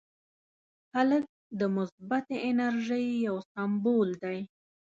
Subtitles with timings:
[0.95, 1.25] هلک
[1.59, 4.39] د مثبتې انرژۍ یو سمبول دی.